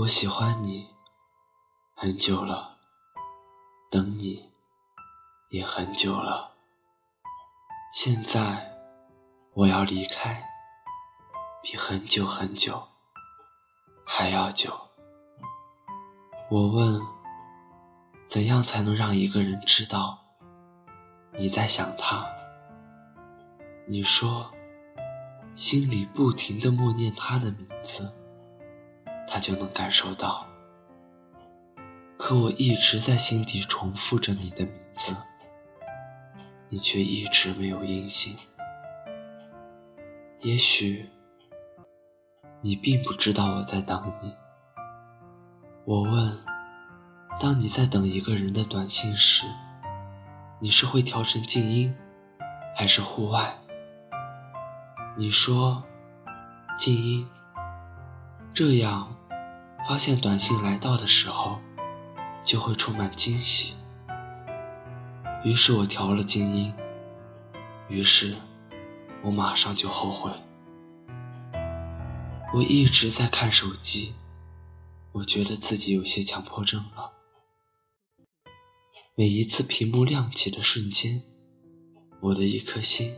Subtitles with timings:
[0.00, 0.88] 我喜欢你
[1.94, 2.78] 很久了，
[3.90, 4.50] 等你
[5.50, 6.52] 也很久了。
[7.92, 8.78] 现在
[9.52, 10.48] 我要离开，
[11.62, 12.88] 比很久很久
[14.06, 14.88] 还要久。
[16.50, 17.06] 我问，
[18.26, 20.18] 怎样才能让一个人知道
[21.34, 22.26] 你在想他？
[23.86, 24.50] 你说，
[25.54, 28.10] 心里不停的默念他的名字，
[29.30, 30.46] 他就能感受到。
[32.18, 35.16] 可我一直在心底重复着你的名字。
[36.72, 38.36] 你却一直没有音信。
[40.40, 41.10] 也许
[42.60, 44.34] 你并不知道我在等你。
[45.84, 46.38] 我问：
[47.40, 49.46] 当你在等一个人的短信时，
[50.60, 51.96] 你是会调成静音，
[52.76, 53.58] 还是户外？
[55.16, 55.82] 你说
[56.78, 57.28] 静音，
[58.54, 59.16] 这样
[59.88, 61.58] 发现短信来到的时候，
[62.44, 63.74] 就会充满惊喜。
[65.44, 66.72] 于是我调了静音，
[67.88, 68.36] 于是
[69.22, 70.30] 我马上就后悔。
[72.52, 74.14] 我一直在看手机，
[75.12, 77.12] 我觉得自己有些强迫症了。
[79.14, 81.22] 每一次屏幕亮起的瞬间，
[82.20, 83.14] 我的一颗心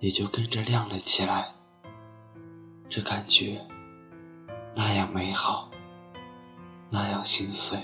[0.00, 1.54] 也就跟着亮了起来。
[2.88, 3.66] 这感觉
[4.74, 5.70] 那样美好，
[6.90, 7.78] 那样心碎。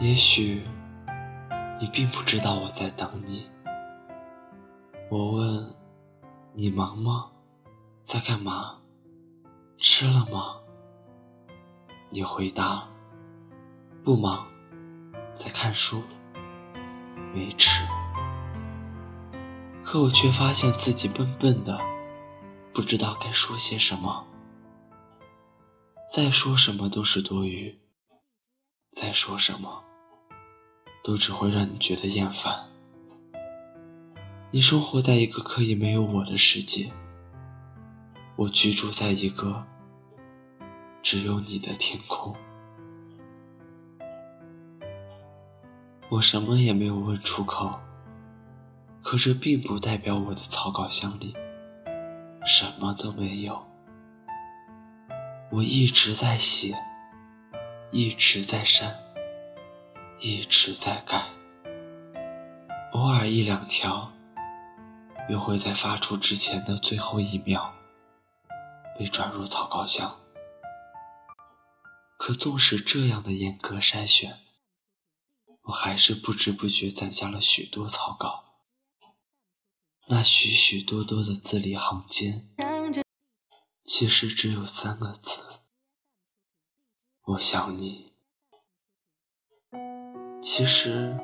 [0.00, 0.62] 也许。
[1.78, 3.50] 你并不知道我在等你。
[5.10, 5.76] 我问
[6.54, 7.26] 你忙吗？
[8.02, 8.78] 在干嘛？
[9.76, 10.56] 吃了吗？
[12.08, 12.88] 你回答
[14.02, 14.46] 不忙，
[15.34, 16.02] 在看书，
[17.34, 17.84] 没吃。
[19.84, 21.78] 可我却发现自己笨笨的，
[22.72, 24.26] 不知道该说些什么。
[26.08, 27.78] 再说什么都是多余。
[28.90, 29.82] 再说什么？
[31.02, 32.68] 都只会让你觉得厌烦。
[34.52, 36.90] 你生活在一个可以没有我的世界，
[38.36, 39.66] 我居住在一个
[41.02, 42.34] 只有你的天空。
[46.08, 47.80] 我什么也没有问出口，
[49.02, 51.34] 可这并不代表我的草稿箱里
[52.46, 53.66] 什么都没有。
[55.56, 56.76] 我一直在写，
[57.90, 59.02] 一直在删。
[60.20, 61.30] 一直在改，
[62.92, 64.12] 偶尔一两条，
[65.30, 67.74] 又会在发出之前的最后一秒
[68.98, 70.18] 被转入草稿箱。
[72.18, 74.38] 可纵使这样的严格筛选，
[75.64, 78.44] 我还是不知不觉攒下了许多草稿。
[80.08, 82.48] 那许许多多的字里行间，
[83.86, 85.38] 其实只有三个字：
[87.24, 88.14] 我想你。
[90.42, 91.16] 其实，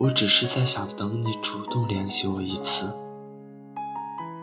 [0.00, 2.92] 我只是在想等你主动联系我一次，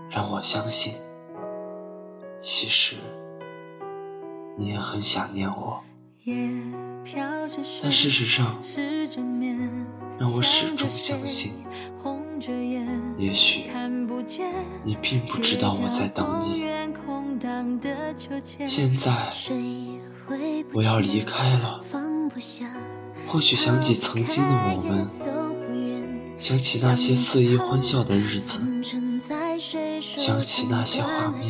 [0.10, 0.94] 让我相信，
[2.40, 2.96] 其实
[4.58, 5.84] 你也很想念我。
[7.84, 8.56] 但事实上，
[10.18, 11.66] 让我始终相信，
[13.18, 13.70] 也许
[14.84, 16.64] 你并不知道我在等你。
[18.66, 19.12] 现在，
[20.74, 21.84] 我要离开了。
[23.28, 25.10] 或许想起曾经的我们，
[26.38, 28.62] 想起那些肆意欢笑的日子，
[30.00, 31.44] 想起那些画面，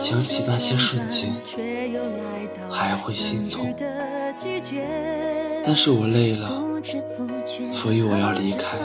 [0.00, 1.34] 想起那些瞬间，
[2.70, 3.74] 还会心痛。
[5.64, 6.75] 但是我累了，
[7.70, 8.78] 所以我要离开，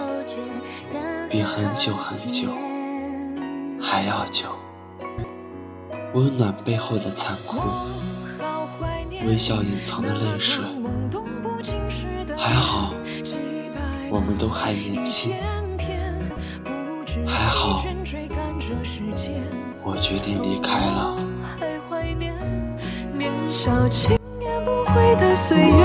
[1.30, 2.50] 比很久很久
[3.82, 4.48] 还要久。
[6.14, 7.58] 温暖背后的残酷，
[9.26, 10.64] 微笑隐藏的泪水。
[12.38, 12.94] 还好，
[14.10, 15.34] 我们都还年轻。
[17.28, 17.84] 还好，
[19.84, 21.18] 我决定离开了。
[23.14, 25.76] 年少轻言不悔的岁月，你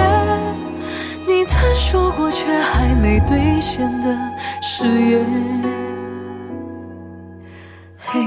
[1.47, 4.19] 曾说过却还没兑现的
[4.61, 5.25] 誓言。
[7.99, 8.21] 嘿，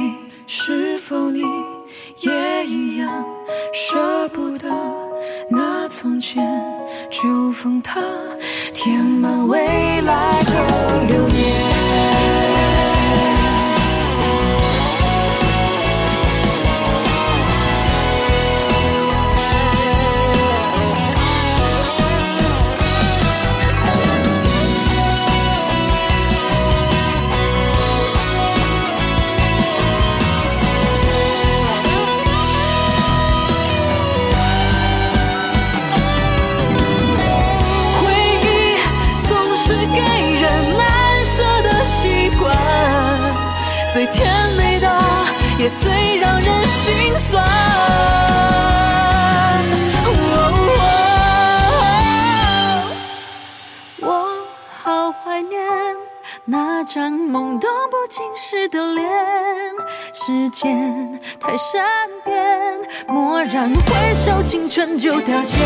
[0.48, 1.42] 是否你
[2.22, 3.26] 也一样
[3.74, 4.68] 舍不得
[5.52, 6.44] 那从前？
[7.10, 8.02] 就封它，
[8.74, 10.44] 填满未来
[45.76, 47.44] 最让人心酸。
[54.02, 54.46] 我
[54.82, 55.62] 好怀念
[56.46, 59.10] 那张懵懂不经事的脸，
[60.14, 61.84] 时间太善
[62.24, 62.36] 变，
[63.08, 65.60] 蓦然回首，青春就凋谢。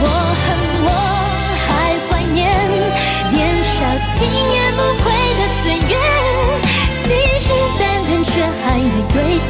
[0.00, 0.46] 我恨
[0.84, 0.90] 我
[1.66, 1.68] 还
[2.08, 2.38] 怀念
[3.32, 3.76] 年少
[4.08, 4.16] 轻
[4.52, 5.06] 言不悔
[5.38, 5.96] 的岁月，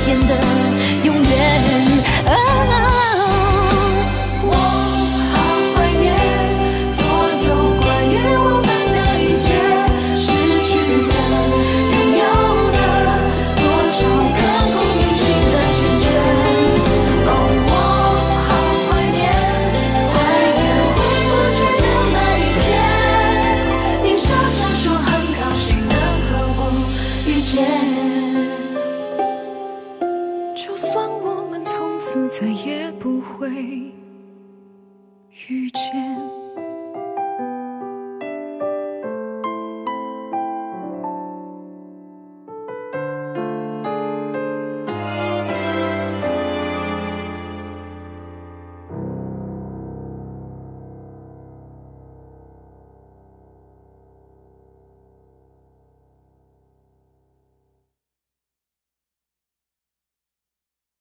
[0.08, 0.37] 兑现的
[35.48, 36.27] 遇见。